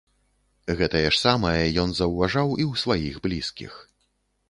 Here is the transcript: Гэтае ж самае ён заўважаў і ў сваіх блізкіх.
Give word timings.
Гэтае 0.79 1.03
ж 1.03 1.11
самае 1.25 1.61
ён 1.83 1.89
заўважаў 2.01 2.47
і 2.65 2.69
ў 2.71 2.85
сваіх 2.85 3.25
блізкіх. 3.31 3.73